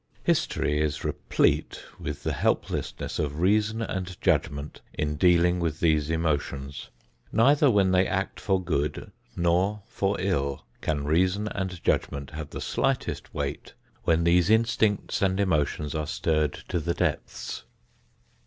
History 0.23 0.79
is 0.81 1.03
replete 1.03 1.83
with 1.99 2.23
the 2.23 2.33
helplessness 2.33 3.19
of 3.19 3.39
reason 3.39 3.83
and 3.83 4.19
judgment 4.19 4.81
in 4.95 5.15
dealing 5.15 5.59
with 5.59 5.79
these 5.79 6.09
emotions. 6.09 6.89
Neither 7.31 7.69
when 7.69 7.91
they 7.91 8.07
act 8.07 8.39
for 8.39 8.59
good 8.59 9.11
nor 9.35 9.83
for 9.85 10.19
ill 10.19 10.65
can 10.81 11.03
reason 11.05 11.47
and 11.49 11.83
judgment 11.83 12.31
have 12.31 12.49
the 12.49 12.61
slightest 12.61 13.31
weight 13.31 13.75
when 14.03 14.23
these 14.23 14.49
instincts 14.49 15.21
and 15.21 15.39
emotions 15.39 15.93
are 15.93 16.07
stirred 16.07 16.53
to 16.69 16.79
the 16.79 16.95
depths. 16.95 17.65